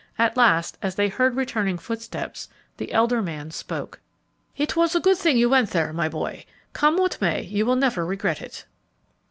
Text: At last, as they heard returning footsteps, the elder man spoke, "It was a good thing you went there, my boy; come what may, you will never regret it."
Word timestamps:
At 0.17 0.35
last, 0.35 0.79
as 0.81 0.95
they 0.95 1.09
heard 1.09 1.35
returning 1.35 1.77
footsteps, 1.77 2.49
the 2.77 2.91
elder 2.91 3.21
man 3.21 3.51
spoke, 3.51 3.99
"It 4.57 4.75
was 4.75 4.95
a 4.95 4.99
good 4.99 5.17
thing 5.17 5.37
you 5.37 5.47
went 5.47 5.69
there, 5.69 5.93
my 5.93 6.09
boy; 6.09 6.43
come 6.73 6.97
what 6.97 7.21
may, 7.21 7.43
you 7.43 7.67
will 7.67 7.75
never 7.75 8.03
regret 8.03 8.41
it." 8.41 8.65